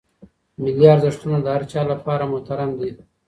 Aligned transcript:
ملي 0.63 0.87
ارزښتونه 0.95 1.37
د 1.41 1.47
هر 1.55 1.63
چا 1.71 1.81
لپاره 1.91 2.23
محترم 2.31 2.69
دي. 2.79 2.91